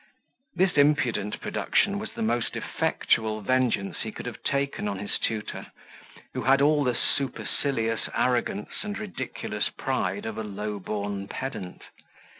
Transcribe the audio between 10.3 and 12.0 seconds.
a low born pedant.